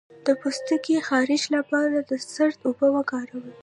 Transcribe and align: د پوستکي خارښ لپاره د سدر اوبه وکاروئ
د 0.25 0.27
پوستکي 0.41 0.95
خارښ 1.07 1.43
لپاره 1.57 1.97
د 2.09 2.11
سدر 2.33 2.51
اوبه 2.67 2.87
وکاروئ 2.95 3.51